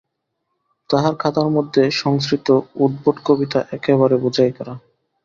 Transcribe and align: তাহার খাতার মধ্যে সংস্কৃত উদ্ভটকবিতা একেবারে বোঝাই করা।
তাহার 0.89 1.13
খাতার 1.15 1.49
মধ্যে 1.49 1.83
সংস্কৃত 1.95 2.47
উদ্ভটকবিতা 2.75 3.59
একেবারে 3.71 4.15
বোঝাই 4.23 4.51
করা। 4.57 4.73